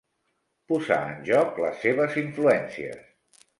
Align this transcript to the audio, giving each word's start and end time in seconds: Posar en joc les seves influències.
Posar 0.73 0.97
en 1.09 1.19
joc 1.27 1.61
les 1.65 1.79
seves 1.85 2.19
influències. 2.25 3.07